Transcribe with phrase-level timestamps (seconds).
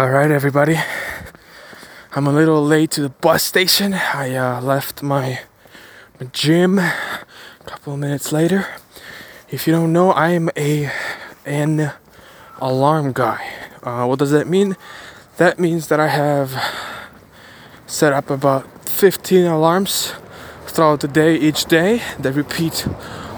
[0.00, 0.78] All right, everybody.
[2.12, 3.92] I'm a little late to the bus station.
[3.92, 5.40] I uh, left my,
[6.18, 6.94] my gym a
[7.66, 8.66] couple of minutes later.
[9.50, 10.90] If you don't know, I am a
[11.44, 11.92] an
[12.62, 13.46] alarm guy.
[13.82, 14.74] Uh, what does that mean?
[15.36, 16.56] That means that I have
[17.86, 20.14] set up about 15 alarms
[20.64, 22.88] throughout the day each day that repeat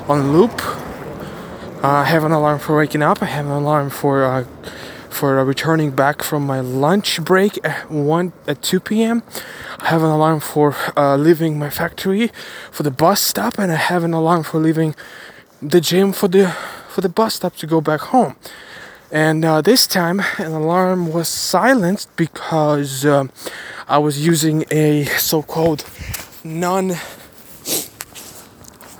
[0.08, 0.62] on loop.
[1.82, 3.20] Uh, I have an alarm for waking up.
[3.20, 4.44] I have an alarm for uh,
[5.12, 9.22] for uh, returning back from my lunch break at 1 at 2 p.m.
[9.78, 12.30] I have an alarm for uh, leaving my factory
[12.70, 14.94] for the bus stop and I have an alarm for leaving
[15.60, 16.48] the gym for the
[16.88, 18.36] for the bus stop to go back home.
[19.10, 23.30] And uh, this time an alarm was silenced because um,
[23.86, 25.84] I was using a so-called
[26.42, 26.94] non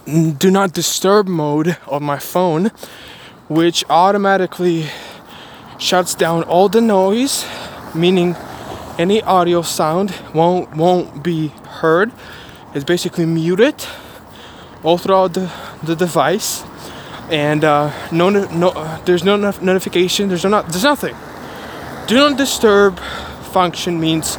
[0.07, 2.71] do not disturb mode on my phone
[3.49, 4.87] which automatically
[5.83, 7.45] shuts down all the noise,
[7.95, 8.37] meaning
[8.99, 11.49] any audio sound won't won't be
[11.81, 12.13] heard.
[12.75, 13.75] It's basically muted
[14.85, 16.63] all throughout the, the device,
[17.31, 18.71] and uh, no no
[19.05, 20.29] there's no notification.
[20.29, 21.17] There's no there's nothing.
[22.07, 22.99] Do not disturb
[23.53, 24.37] function means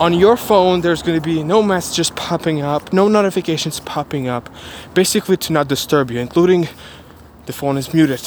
[0.00, 4.48] on your phone there's going to be no messages popping up, no notifications popping up,
[4.94, 6.68] basically to not disturb you, including
[7.46, 8.22] the phone is muted.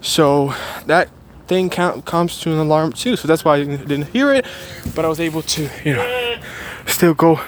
[0.00, 0.54] So
[0.86, 1.08] that
[1.50, 3.16] thing count, comes to an alarm too.
[3.16, 4.46] So that's why I didn't hear it,
[4.94, 6.40] but I was able to, you know,
[6.86, 7.40] still go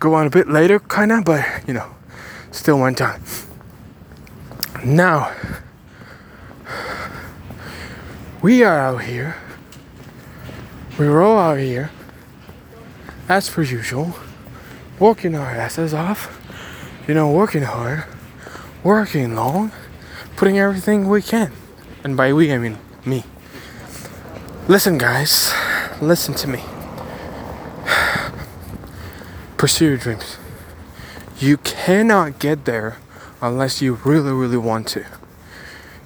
[0.00, 1.88] go on a bit later, kind of, but you know,
[2.50, 3.22] still went on.
[4.84, 5.32] Now
[8.42, 9.36] we are out here.
[10.98, 11.90] We're all out here,
[13.28, 14.16] as per usual,
[14.98, 16.40] working our asses off.
[17.06, 18.04] You know, working hard,
[18.82, 19.70] working long,
[20.36, 21.52] putting everything we can.
[22.02, 23.24] And by we, I mean me.
[24.66, 25.52] Listen, guys,
[26.00, 26.62] listen to me.
[29.56, 30.38] Pursue your dreams.
[31.38, 32.98] You cannot get there
[33.42, 35.04] unless you really, really want to.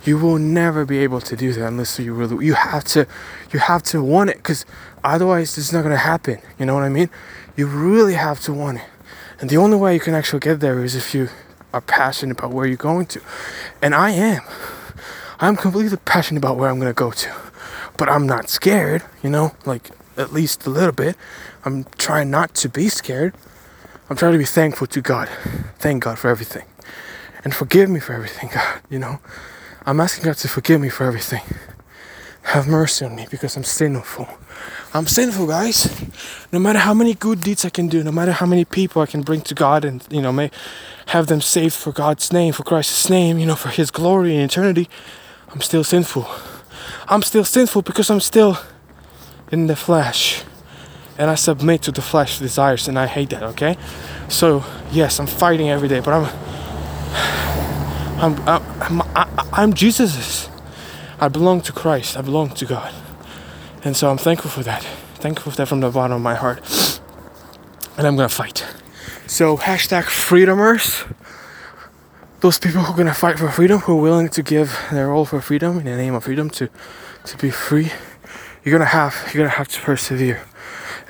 [0.05, 2.47] You will never be able to do that unless you really.
[2.47, 3.07] You have to,
[3.53, 4.65] you have to want it, because
[5.05, 6.39] otherwise it's not gonna happen.
[6.59, 7.11] You know what I mean?
[7.57, 8.85] You really have to want it,
[9.41, 11.29] and the only way you can actually get there is if you
[11.73, 13.21] are passionate about where you're going to,
[13.83, 14.43] and I am.
[15.41, 17.33] I'm completely passionate about where I'm gonna go to,
[17.97, 21.17] but I'm not scared, you know, like at least a little bit.
[21.65, 23.35] I'm trying not to be scared.
[24.11, 25.29] I'm trying to be thankful to God.
[25.79, 26.65] Thank God for everything.
[27.45, 29.21] And forgive me for everything, God, you know.
[29.87, 31.43] I'm asking God to forgive me for everything.
[32.43, 34.27] Have mercy on me because I'm sinful.
[34.95, 35.95] I'm sinful, guys.
[36.51, 39.07] No matter how many good deeds I can do, no matter how many people I
[39.07, 40.51] can bring to God and, you know, may
[41.07, 44.51] have them saved for God's name, for Christ's name, you know, for His glory and
[44.51, 44.89] eternity,
[45.51, 46.29] I'm still sinful.
[47.09, 48.59] I'm still sinful because I'm still
[49.51, 50.45] in the flesh.
[51.17, 53.77] And I submit to the flesh desires and I hate that, okay?
[54.29, 56.27] So, yes, I'm fighting every day, but I'm
[58.19, 60.49] I'm I'm, I'm, I'm Jesus's.
[61.21, 62.17] I belong to Christ.
[62.17, 62.93] I belong to God.
[63.85, 64.83] And so I'm thankful for that.
[65.15, 66.61] Thankful for that from the bottom of my heart.
[67.97, 68.67] And I'm gonna fight.
[69.27, 71.05] So hashtag freedomers
[72.41, 75.25] those people who are gonna fight for freedom, who are willing to give their all
[75.25, 76.69] for freedom in the name of freedom to
[77.25, 77.91] to be free,
[78.65, 80.43] you're gonna have you're gonna have to persevere.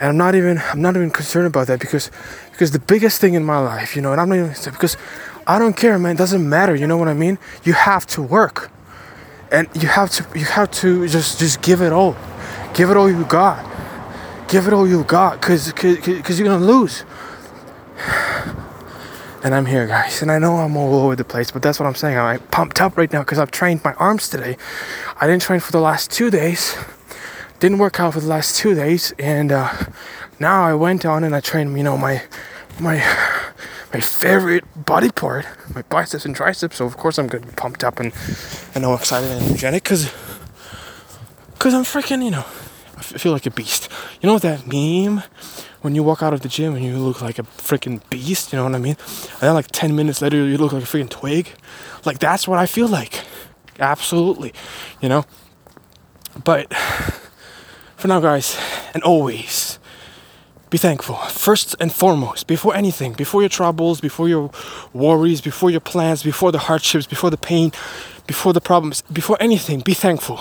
[0.01, 2.11] And I'm not even I'm not even concerned about that because
[2.53, 4.97] because the biggest thing in my life, you know, and I'm not even because
[5.47, 6.15] I don't care, man.
[6.15, 6.75] It doesn't matter.
[6.75, 7.39] You know what I mean?
[7.63, 8.71] You have to work,
[9.53, 12.17] and you have to you have to just just give it all,
[12.73, 13.65] give it all you got,
[14.49, 17.05] give it all you got, cause cause, cause you're gonna lose
[19.45, 20.23] and I'm here, guys.
[20.23, 22.19] And I know I'm all over the place, but that's what I'm saying.
[22.19, 24.57] I'm pumped up right now because I've trained my arms today.
[25.21, 26.77] I didn't train for the last two days,
[27.61, 29.73] didn't work out for the last two days, and uh,
[30.41, 32.23] now I went on and I trained, you know, my
[32.81, 32.97] my
[33.93, 36.77] my favorite body part, my biceps and triceps.
[36.77, 38.13] So of course I'm gonna be pumped up and
[38.75, 40.11] and all excited and energetic because
[41.53, 42.45] because I'm freaking, you know,
[42.97, 43.89] I feel like a beast.
[44.21, 45.23] You know what that meme
[45.81, 48.59] when you walk out of the gym and you look like a freaking beast, you
[48.59, 48.97] know what I mean?
[49.33, 51.51] And then like 10 minutes later you look like a freaking twig.
[52.05, 53.25] Like that's what I feel like.
[53.79, 54.53] Absolutely.
[55.01, 55.25] You know?
[56.45, 56.73] But
[57.97, 58.59] for now guys,
[58.95, 59.79] and always
[60.71, 61.17] be thankful.
[61.17, 64.51] First and foremost, before anything, before your troubles, before your
[64.93, 67.73] worries, before your plans, before the hardships, before the pain,
[68.27, 70.41] before the problems, before anything, be thankful.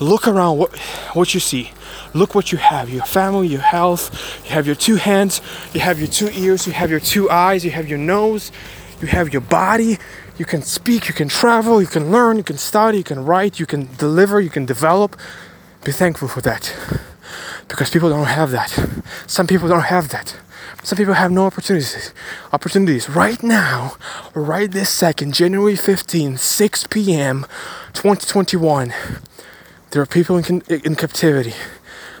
[0.00, 0.76] Look around what
[1.14, 1.70] what you see
[2.14, 5.40] Look what you have your family, your health, you have your two hands,
[5.74, 8.52] you have your two ears, you have your two eyes, you have your nose,
[9.00, 9.98] you have your body.
[10.38, 13.58] You can speak, you can travel, you can learn, you can study, you can write,
[13.60, 15.16] you can deliver, you can develop.
[15.84, 16.74] Be thankful for that.
[17.68, 18.70] Because people don't have that.
[19.26, 20.36] Some people don't have that.
[20.84, 22.12] Some people have no opportunities.
[22.52, 23.96] Opportunities right now,
[24.34, 27.46] right this second, January 15, 6 p.m.,
[27.92, 28.92] 2021.
[29.94, 31.54] There are people in, in captivity.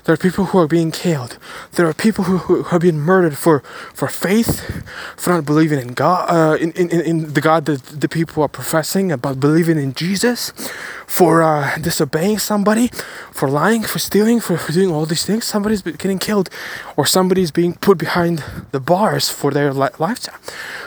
[0.04, 1.38] There are people who are being killed.
[1.72, 4.84] There are people who, who, are being murdered for, for faith,
[5.16, 8.48] for not believing in God, uh, in, in, in the God that the people are
[8.48, 10.52] professing, about believing in Jesus,
[11.08, 12.90] for uh, disobeying somebody,
[13.32, 15.44] for lying, for stealing, for, for doing all these things.
[15.44, 16.50] Somebody's getting killed,
[16.96, 20.38] or somebody's being put behind the bars for their li- lifetime.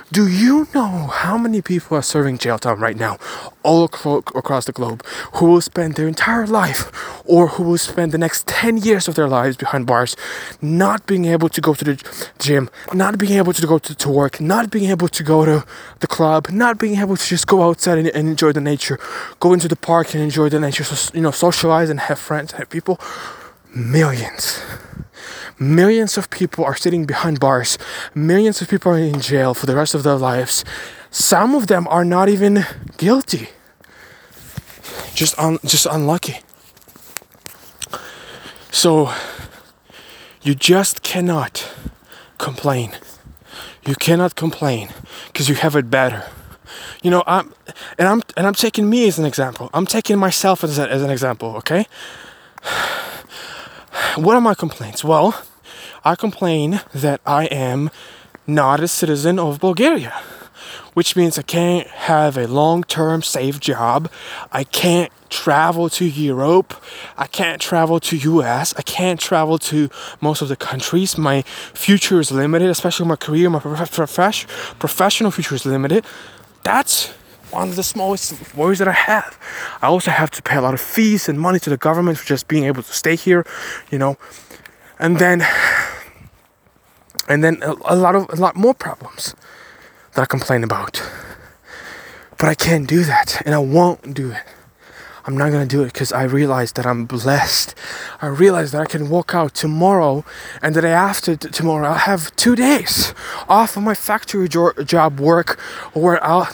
[0.10, 3.18] Do you know how many people are serving jail time right now,
[3.62, 6.90] all across the globe, who will spend their entire life
[7.26, 10.16] or who will spend the next 10 years of their lives behind bars,
[10.62, 14.10] not being able to go to the gym, not being able to go to, to
[14.10, 15.66] work, not being able to go to
[16.00, 18.98] the club, not being able to just go outside and, and enjoy the nature,
[19.42, 22.54] go into the park and enjoy the nature, so, you know, socialize and have friends,
[22.54, 22.98] have people?
[23.76, 24.62] Millions.
[25.60, 27.78] Millions of people are sitting behind bars.
[28.14, 30.64] Millions of people are in jail for the rest of their lives.
[31.10, 32.66] Some of them are not even
[32.98, 33.50] guilty.
[35.16, 36.42] Just un- just unlucky.
[38.72, 39.12] So
[40.44, 41.68] you just cannot
[42.38, 42.92] complain.
[43.88, 44.90] You cannot complain
[45.28, 46.24] because you have it better.
[47.02, 47.54] You know, I'm
[47.98, 49.70] and I'm and I'm taking me as an example.
[49.74, 51.88] I'm taking myself as, a, as an example, okay?
[54.18, 55.04] What are my complaints?
[55.04, 55.40] Well,
[56.04, 57.92] I complain that I am
[58.48, 60.12] not a citizen of Bulgaria,
[60.96, 64.10] which means I can't have a long term safe job.
[64.52, 66.74] I can't travel to Europe.
[67.16, 68.74] I can't travel to US.
[68.76, 69.88] I can't travel to
[70.20, 71.16] most of the countries.
[71.16, 71.44] My
[71.76, 76.04] future is limited, especially my career, my prof- professional future is limited.
[76.64, 77.14] That's
[77.52, 79.38] one of the smallest worries that I have.
[79.82, 82.26] I also have to pay a lot of fees and money to the government for
[82.26, 83.46] just being able to stay here,
[83.92, 84.18] you know.
[85.00, 85.46] And then
[87.28, 89.36] and then a, a lot of a lot more problems
[90.14, 91.02] that I complain about.
[92.38, 94.44] But I can't do that and I won't do it.
[95.26, 97.76] I'm not gonna do it because I realize that I'm blessed.
[98.22, 100.24] I realize that I can walk out tomorrow
[100.62, 103.14] and the day after t- tomorrow I'll have two days
[103.50, 105.60] off of my factory jo- job work
[105.94, 106.50] where I'll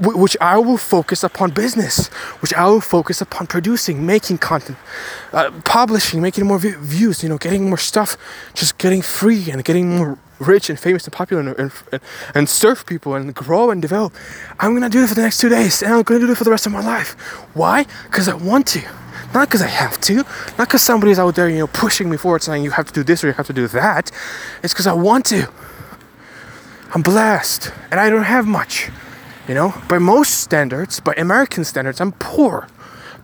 [0.00, 2.08] which I will focus upon business,
[2.40, 4.78] which I will focus upon producing, making content,
[5.32, 8.16] uh, publishing, making more views, you know, getting more stuff,
[8.54, 12.00] just getting free and getting more rich and famous and popular and, and,
[12.34, 14.12] and serve people and grow and develop.
[14.58, 16.44] I'm gonna do it for the next two days and I'm gonna do it for
[16.44, 17.12] the rest of my life.
[17.54, 17.86] Why?
[18.04, 18.82] Because I want to.
[19.32, 20.16] Not because I have to,
[20.58, 23.02] not because somebody's out there, you know, pushing me forward saying you have to do
[23.02, 24.12] this or you have to do that.
[24.62, 25.48] It's because I want to.
[26.94, 28.90] I'm blessed and I don't have much.
[29.48, 32.66] You know, by most standards, by American standards, I'm poor.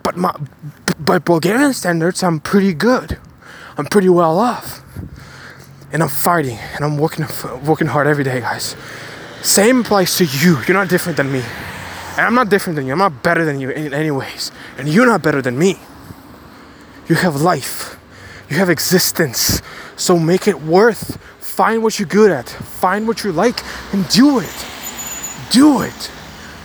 [0.03, 0.35] But my,
[0.99, 3.19] by Bulgarian standards, I'm pretty good.
[3.79, 4.83] I'm pretty well off.
[5.93, 7.27] And I'm fighting and I'm working
[7.65, 8.77] working hard every day, guys.
[9.43, 10.59] Same applies to you.
[10.67, 11.43] You're not different than me.
[12.17, 12.93] And I'm not different than you.
[12.93, 14.53] I'm not better than you in any ways.
[14.77, 15.79] And you're not better than me.
[17.09, 17.99] You have life.
[18.49, 19.63] You have existence.
[19.97, 21.17] So make it worth.
[21.41, 22.49] Find what you're good at.
[22.49, 23.61] Find what you like
[23.93, 24.70] and do it.
[25.51, 26.11] Do it.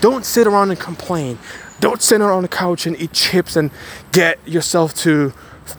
[0.02, 1.40] Don't sit around and complain.
[1.80, 3.72] Don't sit around on the couch and eat chips and
[4.12, 5.34] get yourself to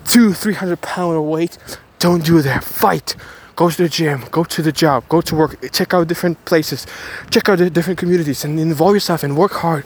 [0.05, 1.59] two, three hundred pound weight.
[1.99, 2.65] Don't do that.
[2.65, 3.17] Fight.
[3.55, 4.25] Go to the gym.
[4.31, 5.09] Go to the job.
[5.09, 5.73] Go to work.
[5.73, 6.87] Check out different places.
[7.31, 9.85] Check out the different communities and involve yourself and work hard.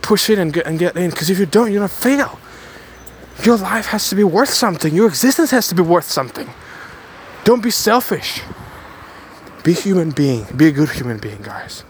[0.00, 1.10] Push it and get and get in.
[1.10, 2.40] Because if you don't, you're gonna fail.
[3.44, 4.94] Your life has to be worth something.
[4.94, 6.48] Your existence has to be worth something.
[7.44, 8.40] Don't be selfish.
[9.62, 10.46] Be human being.
[10.56, 11.84] Be a good human being, guys.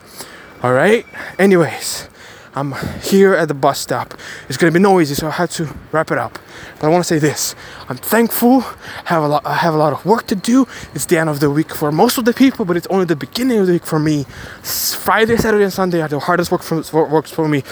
[0.63, 1.05] All right.
[1.41, 2.09] Anyways,
[2.55, 4.15] I'm here at the bus stop.
[4.49, 6.39] It's gonna be noisy, so I had to wrap it up.
[6.79, 7.57] But I want to say this:
[7.89, 8.61] I'm thankful.
[9.07, 9.43] Have a lot.
[9.45, 10.69] I have a lot of work to do.
[10.95, 13.17] It's the end of the week for most of the people, but it's only the
[13.17, 14.25] beginning of the week for me.
[14.63, 17.65] Friday, Saturday, and Sunday are the hardest work for, works for me.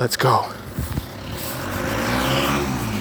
[0.00, 0.52] Let's go.